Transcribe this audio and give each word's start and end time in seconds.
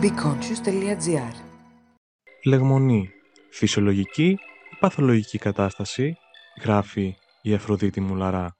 beconscious.gr 0.00 1.34
Λεγμονή. 2.44 3.10
Φυσιολογική 3.50 4.28
ή 4.70 4.76
παθολογική 4.80 5.38
κατάσταση, 5.38 6.16
γράφει 6.62 7.16
η 7.42 7.54
Αφροδίτη 7.54 8.00
Μουλαρά. 8.00 8.56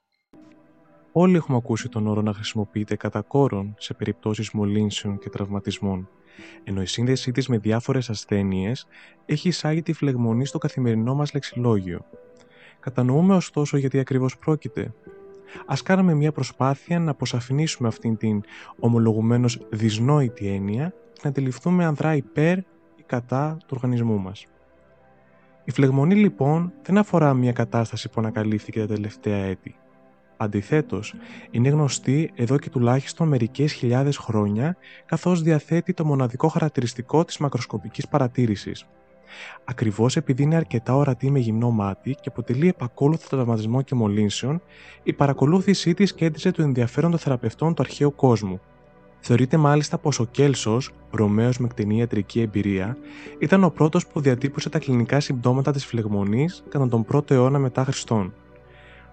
Όλοι 1.11 1.35
έχουμε 1.35 1.57
ακούσει 1.57 1.89
τον 1.89 2.07
όρο 2.07 2.21
να 2.21 2.33
χρησιμοποιείται 2.33 2.95
κατά 2.95 3.21
κόρον 3.21 3.75
σε 3.77 3.93
περιπτώσεις 3.93 4.51
μολύνσεων 4.51 5.19
και 5.19 5.29
τραυματισμών, 5.29 6.09
ενώ 6.63 6.81
η 6.81 6.85
σύνδεσή 6.85 7.31
της 7.31 7.47
με 7.47 7.57
διάφορες 7.57 8.09
ασθένειες 8.09 8.87
έχει 9.25 9.47
εισάγει 9.47 9.81
τη 9.81 9.93
φλεγμονή 9.93 10.45
στο 10.45 10.57
καθημερινό 10.57 11.15
μας 11.15 11.33
λεξιλόγιο. 11.33 12.05
Κατανοούμε 12.79 13.35
ωστόσο 13.35 13.77
γιατί 13.77 13.99
ακριβώς 13.99 14.37
πρόκειται. 14.37 14.93
Ας 15.65 15.81
κάνουμε 15.81 16.13
μια 16.13 16.31
προσπάθεια 16.31 16.99
να 16.99 17.11
αποσαφηνίσουμε 17.11 17.87
αυτήν 17.87 18.17
την 18.17 18.43
ομολογουμένως 18.79 19.59
δυσνόητη 19.69 20.47
έννοια 20.47 20.93
και 21.13 21.21
να 21.23 21.29
αντιληφθούμε 21.29 21.85
αν 21.85 21.95
δρά 21.95 22.15
υπέρ 22.15 22.57
ή 22.95 23.03
κατά 23.05 23.57
του 23.59 23.67
οργανισμού 23.69 24.17
μας. 24.17 24.45
Η 25.63 25.71
φλεγμονή 25.71 26.15
λοιπόν 26.15 26.73
δεν 26.81 26.97
αφορά 26.97 27.33
μια 27.33 27.51
κατάσταση 27.51 28.09
που 28.09 28.19
ανακαλύφθηκε 28.19 28.79
τα 28.79 28.87
τελευταία 28.87 29.43
έτη. 29.43 29.75
Αντιθέτως, 30.37 31.15
είναι 31.51 31.69
γνωστή 31.69 32.31
εδώ 32.35 32.57
και 32.57 32.69
τουλάχιστον 32.69 33.27
μερικές 33.27 33.71
χιλιάδες 33.71 34.17
χρόνια, 34.17 34.77
καθώς 35.05 35.41
διαθέτει 35.41 35.93
το 35.93 36.05
μοναδικό 36.05 36.47
χαρακτηριστικό 36.47 37.25
της 37.25 37.37
μακροσκοπικής 37.37 38.07
παρατήρησης. 38.07 38.85
Ακριβώς 39.63 40.15
επειδή 40.15 40.43
είναι 40.43 40.55
αρκετά 40.55 40.95
ορατή 40.95 41.31
με 41.31 41.39
γυμνό 41.39 41.71
μάτι 41.71 42.11
και 42.11 42.29
αποτελεί 42.29 42.67
επακόλουθο 42.67 43.27
τραυματισμό 43.29 43.81
και 43.81 43.95
μολύνσεων, 43.95 44.61
η 45.03 45.13
παρακολούθησή 45.13 45.93
της 45.93 46.13
κέντριζε 46.13 46.51
το 46.51 46.61
ενδιαφέρον 46.61 47.09
των 47.09 47.19
θεραπευτών 47.19 47.73
του 47.73 47.81
αρχαίου 47.81 48.15
κόσμου. 48.15 48.59
Θεωρείται 49.19 49.57
μάλιστα 49.57 49.97
πως 49.97 50.19
ο 50.19 50.25
Κέλσος, 50.25 50.91
Ρωμαίος 51.11 51.57
με 51.57 51.67
κτηνή 51.67 51.97
ιατρική 51.97 52.41
εμπειρία, 52.41 52.97
ήταν 53.39 53.63
ο 53.63 53.69
πρώτος 53.69 54.07
που 54.07 54.19
διατύπωσε 54.19 54.69
τα 54.69 54.79
κλινικά 54.79 55.19
συμπτώματα 55.19 55.71
της 55.71 55.85
φλεγμονής 55.85 56.63
κατά 56.69 56.87
τον 56.87 57.05
1ο 57.11 57.31
αιώνα 57.31 57.59
μετά 57.59 57.83
Χριστόν. 57.83 58.33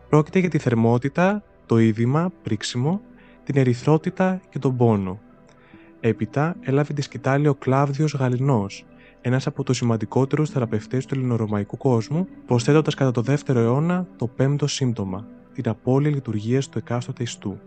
Πρόκειται 0.08 0.38
για 0.38 0.48
τη 0.48 0.58
θερμότητα, 0.58 1.42
το 1.66 1.78
είδημα, 1.78 2.32
πρίξιμο, 2.42 3.00
την 3.44 3.56
ερυθρότητα 3.56 4.40
και 4.48 4.58
τον 4.58 4.76
πόνο. 4.76 5.20
Έπειτα 6.00 6.56
έλαβε 6.60 6.92
τη 6.92 7.02
σκητάλη 7.02 7.48
ο 7.48 7.54
Κλάβδιος 7.54 8.14
Γαλινός, 8.14 8.84
ένας 9.26 9.46
από 9.46 9.62
τους 9.62 9.76
σημαντικότερους 9.76 10.50
θεραπευτές 10.50 11.06
του 11.06 11.14
ελληνορωμαϊκού 11.14 11.76
κόσμου, 11.76 12.26
προσθέτοντας 12.46 12.94
κατά 12.94 13.10
το 13.10 13.22
2ο 13.26 13.54
αιώνα 13.54 14.06
το 14.16 14.26
πέμπτο 14.26 14.66
σύμπτωμα, 14.66 15.26
την 15.52 15.68
απώλεια 15.68 16.10
λειτουργίας 16.10 16.68
του 16.68 16.78
εκάστοτε 16.78 17.22
ιστού. 17.22 17.58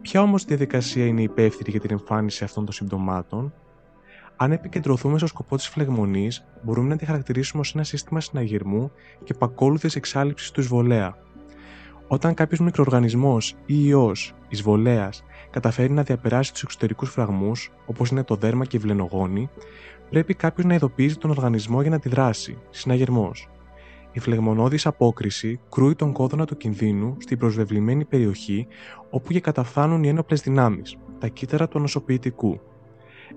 Ποια 0.00 0.20
όμως 0.20 0.44
διαδικασία 0.44 1.06
είναι 1.06 1.22
υπεύθυνη 1.22 1.70
για 1.70 1.80
την 1.80 1.90
εμφάνιση 1.90 2.44
αυτών 2.44 2.64
των 2.64 2.74
συμπτωμάτων, 2.74 3.52
αν 4.36 4.52
επικεντρωθούμε 4.52 5.18
στο 5.18 5.26
σκοπό 5.26 5.56
της 5.56 5.68
φλεγμονής, 5.68 6.44
μπορούμε 6.62 6.88
να 6.88 6.96
τη 6.96 7.04
χαρακτηρίσουμε 7.04 7.60
ως 7.60 7.74
ένα 7.74 7.84
σύστημα 7.84 8.20
συναγερμού 8.20 8.90
και 9.24 9.34
πακόλουθη 9.34 9.88
εξάλληψης 9.94 10.50
του 10.50 10.60
εισβολέα. 10.60 11.16
Όταν 12.08 12.34
κάποιος 12.34 12.60
μικροοργανισμός 12.60 13.54
ή 13.66 13.74
ιός 13.84 14.34
εισβολέας 14.48 15.24
καταφέρει 15.50 15.92
να 15.92 16.02
διαπεράσει 16.02 16.52
τους 16.52 16.62
εξωτερικούς 16.62 17.10
φραγμούς, 17.10 17.72
όπως 17.86 18.10
είναι 18.10 18.24
το 18.24 18.34
δέρμα 18.34 18.64
και 18.64 18.76
η 18.76 18.80
βλενογόνη, 18.80 19.50
πρέπει 20.12 20.34
κάποιος 20.34 20.66
να 20.66 20.74
ειδοποιήσει 20.74 21.18
τον 21.18 21.30
οργανισμό 21.30 21.80
για 21.80 21.90
να 21.90 21.98
τη 21.98 22.08
δράσει, 22.08 22.58
συναγερμός. 22.70 23.48
Η 24.12 24.20
φλεγμονώδης 24.20 24.86
απόκριση 24.86 25.60
κρούει 25.68 25.94
τον 25.94 26.12
κόδωνα 26.12 26.44
του 26.44 26.56
κινδύνου 26.56 27.16
στην 27.18 27.38
προσβεβλημένη 27.38 28.04
περιοχή 28.04 28.66
όπου 29.10 29.32
και 29.32 29.40
καταφθάνουν 29.40 30.02
οι 30.02 30.08
ένοπλες 30.08 30.40
δυνάμεις, 30.40 30.96
τα 31.18 31.28
κύτταρα 31.28 31.68
του 31.68 31.78
ανοσοποιητικού. 31.78 32.60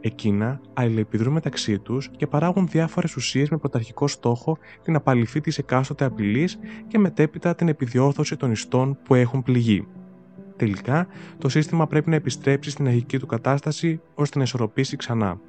Εκείνα 0.01 0.61
αλληλεπιδρούν 0.73 1.33
μεταξύ 1.33 1.79
τους 1.79 2.09
και 2.17 2.27
παράγουν 2.27 2.67
διάφορες 2.67 3.15
ουσίες 3.15 3.49
με 3.49 3.57
πρωταρχικό 3.57 4.07
στόχο 4.07 4.57
την 4.83 4.95
απαλυφή 4.95 5.41
της 5.41 5.57
εκάστοτε 5.57 6.05
απειλής 6.05 6.59
και 6.87 6.97
μετέπειτα 6.97 7.55
την 7.55 7.67
επιδιόρθωση 7.67 8.35
των 8.35 8.51
ιστών 8.51 8.97
που 9.03 9.15
έχουν 9.15 9.43
πληγεί. 9.43 9.87
Τελικά, 10.55 11.07
το 11.37 11.49
σύστημα 11.49 11.87
πρέπει 11.87 12.09
να 12.09 12.15
επιστρέψει 12.15 12.69
στην 12.69 12.87
αρχική 12.87 13.19
του 13.19 13.25
κατάσταση 13.25 14.01
ώστε 14.15 14.37
να 14.37 14.43
ισορροπήσει 14.43 14.95
ξανά. 14.95 15.39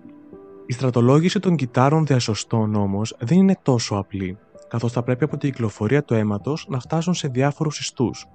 Η 0.67 0.73
στρατολόγηση 0.73 1.41
των 1.41 1.57
κυτάρων 1.57 2.07
διασωστών 2.07 2.75
όμως 2.75 3.17
δεν 3.19 3.39
είναι 3.39 3.59
τόσο 3.63 3.97
απλή 3.97 4.39
καθώς 4.69 4.93
θα 4.93 5.03
πρέπει 5.03 5.25
από 5.25 5.37
την 5.37 5.51
κυκλοφορία 5.51 6.05
του 6.05 6.15
αίματος 6.15 6.67
να 6.69 6.81
φτάσουν 6.81 7.15
σε 7.15 7.29
διάφορους 7.29 7.79
ιστούς. 7.79 8.27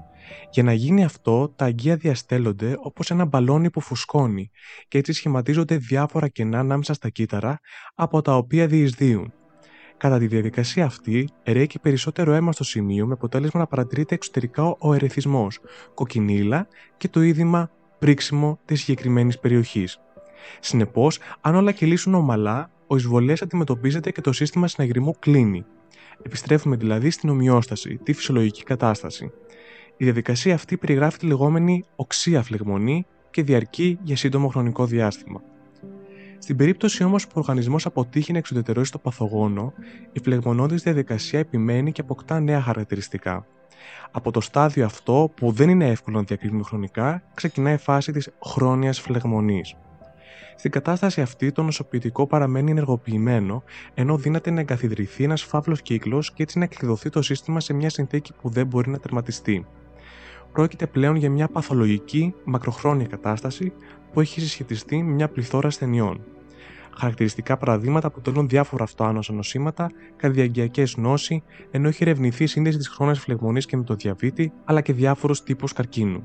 Για 0.52 0.64
να 0.64 0.74
γίνει 0.74 1.03
αυτό, 1.03 1.53
τα 1.56 1.66
αγκία 1.66 1.96
διαστέλλονται 1.96 2.75
όπως 2.80 3.12
ένα 3.12 3.25
μπαλόνι 3.25 3.70
που 3.70 3.81
φουσκώνει 3.81 4.50
και 4.88 4.97
έτσι 4.97 5.14
σχηματίζονται 5.14 5.78
διάφορα 5.78 6.28
κενά 6.28 6.59
ανάμεσα 6.59 6.94
στα 6.94 7.09
κύτταρα 7.09 7.59
από 7.96 8.22
τα 8.22 8.36
οποία 8.36 8.68
διεισδύουν. 8.68 9.34
Κατά 9.97 10.18
τη 10.18 10.28
διαδικασία 10.28 10.86
αυτή, 10.86 11.30
ρέει 11.46 11.68
και 11.68 11.80
περισσότερο 11.80 12.34
αίμα 12.34 12.52
στο 12.52 12.64
σημείο 12.64 13.06
με 13.06 13.14
αποτέλεσμα 13.14 13.59
να 13.59 13.68
παρατηρείται 13.68 14.16
εξωτερικά 14.16 14.75
ο 14.80 14.94
ερεθισμός, 14.94 15.59
κοκκινίλα 15.94 16.68
και 16.97 17.08
το 17.08 17.22
είδημα 17.22 17.70
πρίξιμο 18.00 18.59
της 18.66 18.80
συγκεκριμένης 18.80 19.40
περιοχής. 19.40 20.00
Συνεπώς, 20.59 21.19
αν 21.41 21.56
όλα 21.56 21.72
κυλήσουν 21.72 22.13
ομαλά, 22.13 22.69
ο 22.88 22.96
εισβολέα 22.96 23.35
αντιμετωπίζεται 23.41 24.12
και 24.12 24.22
το 24.22 24.31
σύστημα 24.31 24.68
συναγερμού 24.68 25.16
κλείνει, 25.19 25.66
Επιστρέφουμε 26.24 26.75
δηλαδή 26.75 27.09
στην 27.09 27.29
ομοιόσταση, 27.29 28.00
τη 28.03 28.13
φυσιολογική 28.13 28.63
κατάσταση. 28.63 29.31
Η 29.97 30.03
διαδικασία 30.03 30.53
αυτή 30.53 30.78
περιγράφει 30.78 31.18
τη 31.18 31.25
λεγόμενη 31.25 31.84
οξία 31.96 32.44
φλεγμονή 32.44 33.06
και 33.31 33.44
διαρκεί 33.44 34.00
για 34.03 34.16
σύντομο 34.16 34.47
χρονικό 34.47 34.85
διάστημα. 34.85 35.41
Στην 36.38 36.56
περίπτωση 36.56 37.03
όμως 37.03 37.25
που 37.28 37.34
ο 37.35 37.40
οργανισμός 37.40 37.85
αποτύχει 37.85 38.31
να 38.31 38.38
εξουδετερώσει 38.38 38.91
το 38.91 38.97
παθογόνο, 38.97 39.73
η 40.12 40.19
φλεγμονώδης 40.19 40.84
διαδικασία 40.84 41.40
επιμένει 41.40 41.91
και 41.91 42.02
αποκτά 42.02 42.40
νέα 42.40 42.62
χαρακτηριστικά. 42.62 43.46
Από 44.12 44.31
το 44.31 44.41
στάδιο 44.41 44.85
αυτό, 44.85 45.31
που 45.35 45.52
δεν 45.52 45.69
είναι 45.69 45.90
εύκολο 45.90 46.18
να 46.18 46.23
διακρίνουμε 46.23 46.63
χρονικά, 46.63 47.23
ξεκινάει 47.34 47.73
η 47.73 47.78
φάση 47.78 48.12
της 48.12 48.29
χρόνιας 48.46 49.00
φλεγμονής. 49.00 49.75
Στην 50.56 50.72
κατάσταση 50.72 51.22
αυτή, 51.22 51.52
το 51.52 51.63
νοσοποιητικό 51.63 52.28
παραμένει 52.28 52.72
ενεργοποιημένο, 52.72 53.63
ενώ 53.94 54.18
δύναται 54.18 54.52
να 54.52 54.59
εγκαθιδρυθεί 54.59 55.24
ένας 55.24 55.44
φαύλος 55.44 55.81
κύκλος 55.81 56.34
και 56.34 56.44
έτσι 56.44 56.59
να 56.59 56.66
κλειδωθεί 56.66 57.09
το 57.09 57.22
σύστημα 57.22 57.59
σε 57.59 57.74
μια 57.74 57.90
συνθήκη 57.90 58.34
που 58.41 58.50
δεν 58.50 58.68
μπορεί 58.68 58.90
να 58.90 59.00
τερματιστεί. 59.00 59.66
Πρόκειται 60.52 60.88
πλέον 60.88 61.16
για 61.16 61.29
μια 61.29 61.47
παθολογική, 61.47 62.34
μακροχρόνια 62.44 63.07
κατάσταση 63.07 63.74
που 64.13 64.19
έχει 64.19 64.41
συσχετιστεί 64.41 65.03
με 65.03 65.12
μια 65.12 65.29
πληθώρα 65.29 65.68
ασθενειών. 65.68 66.22
Χαρακτηριστικά 66.97 67.58
παραδείγματα 67.58 68.08
αποτελούν 68.08 68.47
διάφορα 68.47 68.84
αυτοάνοσα 68.84 69.34
νοσήματα, 69.34 69.91
καρδιαγκιακές 70.16 70.97
νόσοι, 70.97 71.44
ενώ 71.72 71.88
έχει 71.88 72.03
ερευνηθεί 72.03 72.44
η 72.44 72.47
σύνδεση 72.47 72.78
της 72.78 72.88
χρόνιας 72.88 73.19
φλεγμονής 73.19 73.66
και 73.66 73.78
με 73.78 73.84
το 73.84 73.96
διαβήτη, 73.96 74.52
αλλά 74.66 74.81
και 74.81 74.94
διάφορους 74.94 75.44
τύπους 75.44 75.73
καρκίνου. 75.73 76.23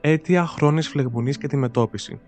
Αίτια 0.00 0.46
χρόνια 0.46 0.82
φλεγμονής 0.82 1.38
και 1.38 1.46
αντιμετώπιση. 1.46 2.20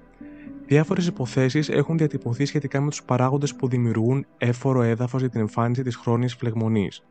Διάφορες 0.71 1.07
υποθέσεις 1.07 1.69
έχουν 1.69 1.99
διατυπωθεί 1.99 2.45
σχετικά 2.45 2.81
με 2.81 2.91
τους 2.91 3.03
παράγοντες 3.03 3.55
που 3.55 3.69
δημιουργούν 3.69 4.27
έφορο 4.39 4.83
έδαφος 4.83 5.21
για 5.21 5.31
την 5.31 5.41
εμφάνιση 5.41 5.83
της 5.83 5.97
χρόνιας 5.97 6.35
φλεγμονής. 6.35 7.03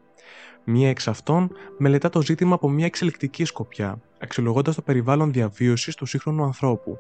Μία 0.64 0.90
εξ 0.90 1.08
αυτών 1.08 1.52
μελετά 1.78 2.10
το 2.10 2.22
ζήτημα 2.22 2.56
από 2.56 2.70
μια 2.70 2.86
εξελικτική 2.86 3.46
σκοπιά, 3.46 4.02
αξιολογώντας 4.20 4.76
το 4.76 4.82
περιβάλλον 4.82 5.32
διαβίωσης 5.32 5.96
του 5.96 6.06
σύγχρονου 6.06 6.44
ανθρώπου, 6.44 6.98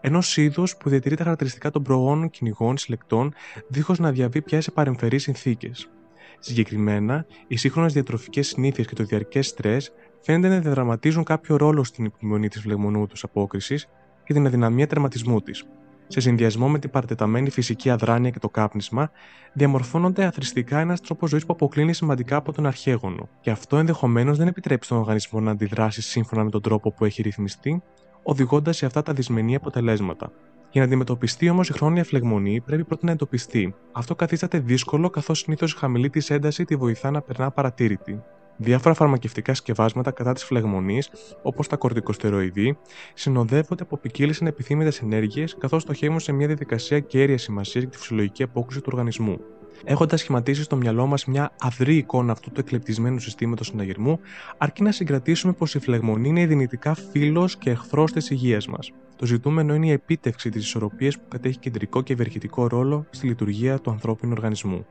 ενός 0.00 0.36
είδους 0.36 0.76
που 0.76 0.88
διατηρεί 0.88 1.16
τα 1.16 1.22
χαρακτηριστικά 1.22 1.70
των 1.70 1.82
προγόνων 1.82 2.30
κυνηγών 2.30 2.76
συλλεκτών, 2.76 3.32
δίχως 3.68 3.98
να 3.98 4.10
διαβεί 4.10 4.42
πια 4.42 4.60
σε 4.60 4.70
παρεμφερείς 4.70 5.22
συνθήκες. 5.22 5.90
Συγκεκριμένα, 6.38 7.26
οι 7.46 7.56
σύγχρονες 7.56 7.92
διατροφικές 7.92 8.46
συνήθειες 8.46 8.86
και 8.86 8.94
το 8.94 9.04
διαρκές 9.04 9.46
στρες 9.46 9.92
φαίνεται 10.20 10.48
να 10.54 10.60
διαδραματίζουν 10.60 11.24
κάποιο 11.24 11.56
ρόλο 11.56 11.84
στην 11.84 12.04
υπομονή 12.04 12.48
της 12.48 12.60
φλεγμονού 12.60 13.06
απόκρισης 13.22 13.88
και 14.24 14.32
την 14.32 14.46
αδυναμία 14.46 14.86
τερματισμού 14.86 15.40
της 15.40 15.64
σε 16.08 16.20
συνδυασμό 16.20 16.68
με 16.68 16.78
την 16.78 16.90
παρατεταμένη 16.90 17.50
φυσική 17.50 17.90
αδράνεια 17.90 18.30
και 18.30 18.38
το 18.38 18.48
κάπνισμα, 18.48 19.10
διαμορφώνονται 19.52 20.24
αθρηστικά 20.24 20.78
ένας 20.78 21.00
τρόπος 21.00 21.30
ζωής 21.30 21.46
που 21.46 21.52
αποκλίνει 21.52 21.92
σημαντικά 21.92 22.36
από 22.36 22.52
τον 22.52 22.66
αρχαίγωνο, 22.66 23.28
και 23.40 23.50
αυτό 23.50 23.76
ενδεχομένως 23.76 24.38
δεν 24.38 24.46
επιτρέπει 24.46 24.84
στον 24.84 24.98
οργανισμό 24.98 25.40
να 25.40 25.50
αντιδράσει 25.50 26.02
σύμφωνα 26.02 26.44
με 26.44 26.50
τον 26.50 26.62
τρόπο 26.62 26.92
που 26.92 27.04
έχει 27.04 27.22
ρυθμιστεί, 27.22 27.82
οδηγώντας 28.22 28.76
σε 28.76 28.86
αυτά 28.86 29.02
τα 29.02 29.12
δυσμενή 29.12 29.54
αποτελέσματα. 29.54 30.32
Για 30.70 30.80
να 30.80 30.86
αντιμετωπιστεί 30.86 31.48
όμως 31.48 31.68
η 31.68 31.72
χρόνια 31.72 32.04
φλεγμονή, 32.04 32.60
πρέπει 32.60 32.84
πρώτα 32.84 33.06
να 33.06 33.12
εντοπιστεί. 33.12 33.74
Αυτό 33.92 34.14
καθίσταται 34.14 34.58
δύσκολο, 34.58 35.10
καθώς 35.10 35.38
συνήθως 35.38 35.72
η 35.72 35.76
χαμηλή 35.76 36.10
της 36.10 36.30
ένταση 36.30 36.64
τη 36.64 36.76
βοηθά 36.76 37.10
να 37.10 37.22
περνά 37.22 37.50
παρατήρητη. 37.50 38.22
Διάφορα 38.60 38.94
φαρμακευτικά 38.94 39.54
σκευάσματα 39.54 40.10
κατά 40.10 40.32
της 40.32 40.44
φλεγμονής, 40.44 41.10
όπως 41.42 41.66
τα 41.66 41.76
κορτικοστεροειδή, 41.76 42.78
συνοδεύονται 43.14 43.82
από 43.82 43.96
ποικίλες 43.96 44.40
ανεπιθύμητες 44.40 45.00
ενέργειες, 45.00 45.56
καθώς 45.58 45.82
στοχεύουν 45.82 46.20
σε 46.20 46.32
μια 46.32 46.46
διαδικασία 46.46 47.00
κέρια 47.00 47.38
σημασίας 47.38 47.82
για 47.82 47.92
τη 47.92 47.98
φυσιολογική 47.98 48.42
απόκριση 48.42 48.80
του 48.80 48.88
οργανισμού. 48.92 49.38
έχοντας 49.84 50.20
σχηματίσει 50.20 50.62
στο 50.62 50.76
μυαλό 50.76 51.06
μας 51.06 51.24
μια 51.24 51.52
αδρή 51.60 51.96
εικόνα 51.96 52.32
αυτού 52.32 52.50
του 52.50 52.60
εκλεπτισμένου 52.60 53.18
συστήματος 53.18 53.66
συναγερμού, 53.66 54.20
αρκεί 54.58 54.82
να 54.82 54.92
συγκρατήσουμε 54.92 55.52
πως 55.52 55.74
η 55.74 55.78
φλεγμονή 55.78 56.28
είναι 56.28 56.46
δυνητικά 56.46 56.94
φίλος 56.94 57.56
και 57.56 57.70
εχθρός 57.70 58.12
της 58.12 58.30
υγείας 58.30 58.66
μας. 58.66 58.92
Το 59.16 59.26
ζητούμενο 59.26 59.74
είναι 59.74 59.86
η 59.86 59.90
επίτευξη 59.90 60.50
της 60.50 60.64
ισορροπίας 60.64 61.18
που 61.18 61.28
κατέχει 61.28 61.58
κεντρικό 61.58 62.02
και 62.02 62.12
ευεργετικό 62.12 62.66
ρόλο 62.66 63.06
στη 63.10 63.26
λειτουργία 63.26 63.78
του 63.78 63.90
ανθρώπινου 63.90 64.32
οργανισμού. 64.36 64.86